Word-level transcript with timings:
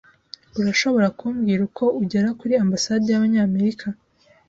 Urashobora 0.59 1.07
kumbwira 1.19 1.61
uko 1.69 1.85
ugera 2.01 2.29
kuri 2.39 2.53
Ambasade 2.63 3.07
y'Abanyamerika? 3.09 3.87